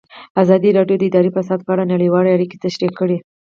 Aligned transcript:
ازادي 0.41 0.69
راډیو 0.77 0.97
د 0.99 1.03
اداري 1.09 1.29
فساد 1.35 1.59
په 1.63 1.71
اړه 1.73 1.83
نړیوالې 1.93 2.31
اړیکې 2.35 2.57
تشریح 2.65 2.91
کړي. 2.99 3.17